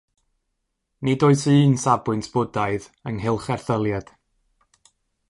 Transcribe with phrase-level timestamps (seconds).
[1.07, 4.07] Nid oes un safbwynt Bwdhaidd ynghylch erthyliad.